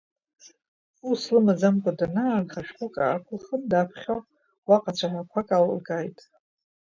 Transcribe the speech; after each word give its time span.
Ус 1.09 1.21
лымаӡамкәа 1.33 1.91
данаанха, 1.99 2.59
шәҟәык 2.65 2.95
аақәылхын, 2.97 3.61
даԥхьо, 3.71 4.15
уаҟа 4.67 4.91
цәаҳәақәак 4.97 5.49
алылкааит. 5.57 6.19